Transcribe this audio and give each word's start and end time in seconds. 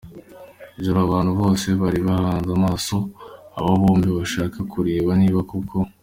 joro 0.83 0.99
abantu 1.07 1.31
bose 1.41 1.67
bari 1.81 1.99
bahanzi 2.07 2.49
amaso 2.57 2.95
aba 3.57 3.71
bombi 3.81 4.09
,bashaka 4.17 4.57
kureba 4.71 5.11
niba 5.21 5.39
koko. 5.49 5.77